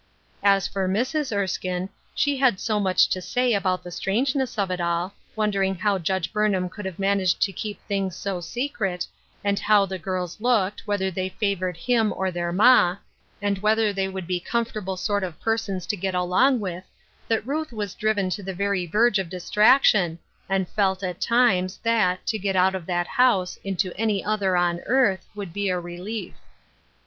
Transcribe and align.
As 0.41 0.67
for 0.67 0.89
Mrs. 0.89 1.31
Erskine, 1.31 1.87
she 2.15 2.37
had 2.37 2.59
so 2.59 2.79
much 2.79 3.07
to 3.09 3.21
say 3.21 3.53
about 3.53 3.83
the 3.83 3.91
strangeness 3.91 4.57
of 4.57 4.71
it 4.71 4.81
all— 4.81 5.13
wondering 5.35 5.75
how 5.75 5.99
Judge 5.99 6.33
Burnham 6.33 6.69
could 6.69 6.85
have 6.85 6.97
managed 6.97 7.39
to 7.43 7.51
keep 7.53 7.79
things 7.85 8.15
so 8.15 8.39
sf^cret, 8.39 9.05
and 9.43 9.59
how 9.59 9.85
the 9.85 9.99
girls 9.99 10.41
looked, 10.41 10.87
whether 10.87 11.11
they 11.11 11.29
favored 11.29 11.77
him, 11.77 12.11
or 12.13 12.31
their 12.31 12.51
ma, 12.51 12.97
and 13.43 13.57
Duty's 13.61 13.61
Burden, 13.61 13.75
271 13.93 13.93
whether 13.93 13.93
they 13.93 14.07
would 14.11 14.25
be 14.27 14.39
comfortable 14.39 14.97
sort 14.97 15.23
of 15.23 15.39
persons 15.39 15.85
to 15.85 15.95
get 15.95 16.15
along 16.15 16.59
with— 16.59 16.83
that 17.27 17.45
Ruth 17.45 17.71
was 17.71 17.93
driven 17.93 18.31
to 18.31 18.41
the 18.41 18.55
very 18.55 18.87
verge 18.87 19.19
of 19.19 19.29
distraction, 19.29 20.17
and 20.49 20.67
felt, 20.69 21.03
at 21.03 21.21
times, 21.21 21.77
that, 21.83 22.25
to 22.25 22.39
get 22.39 22.55
out 22.55 22.73
of 22.73 22.87
that 22.87 23.05
house, 23.05 23.57
into 23.63 23.95
any 23.95 24.23
other 24.25 24.57
on 24.57 24.79
earth, 24.87 25.27
would 25.35 25.53
be 25.53 25.69
a 25.69 25.79
relief. 25.79 26.33